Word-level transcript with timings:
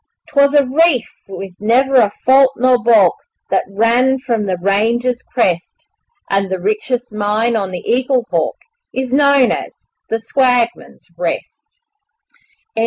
'Twas 0.29 0.55
a 0.55 0.65
reef 0.65 1.07
with 1.27 1.53
never 1.59 1.97
a 1.97 2.09
fault 2.25 2.51
nor 2.55 2.81
baulk 2.83 3.13
That 3.51 3.65
ran 3.69 4.17
from 4.17 4.47
the 4.47 4.57
range's 4.59 5.21
crest, 5.21 5.87
And 6.27 6.49
the 6.49 6.59
richest 6.59 7.13
mine 7.13 7.55
on 7.55 7.69
the 7.69 7.83
Eaglehawk 7.87 8.57
Is 8.91 9.13
known 9.13 9.51
as 9.51 9.85
'The 10.09 10.19
Swagman's 10.21 11.05
Rest'. 11.15 11.81
[The 12.73 12.79
End. 12.79 12.79